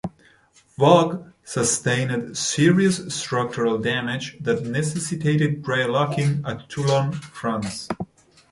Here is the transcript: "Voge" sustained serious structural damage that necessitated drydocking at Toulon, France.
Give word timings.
"Voge" 0.79 1.31
sustained 1.43 2.35
serious 2.35 3.13
structural 3.13 3.77
damage 3.77 4.35
that 4.39 4.63
necessitated 4.65 5.61
drydocking 5.61 6.41
at 6.43 6.67
Toulon, 6.69 7.11
France. 7.11 7.87